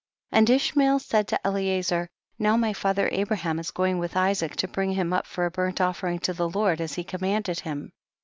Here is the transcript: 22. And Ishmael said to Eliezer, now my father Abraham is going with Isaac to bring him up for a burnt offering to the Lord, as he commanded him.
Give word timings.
22. 0.31 0.39
And 0.39 0.49
Ishmael 0.59 0.97
said 0.97 1.27
to 1.27 1.39
Eliezer, 1.45 2.09
now 2.39 2.57
my 2.57 2.73
father 2.73 3.07
Abraham 3.11 3.59
is 3.59 3.69
going 3.69 3.99
with 3.99 4.17
Isaac 4.17 4.55
to 4.55 4.67
bring 4.67 4.93
him 4.93 5.13
up 5.13 5.27
for 5.27 5.45
a 5.45 5.51
burnt 5.51 5.79
offering 5.79 6.17
to 6.21 6.33
the 6.33 6.49
Lord, 6.49 6.81
as 6.81 6.95
he 6.95 7.03
commanded 7.03 7.59
him. 7.59 7.91